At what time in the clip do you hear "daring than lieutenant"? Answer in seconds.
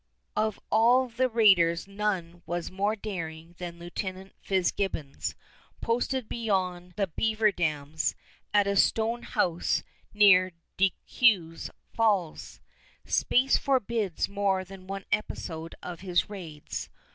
2.95-4.33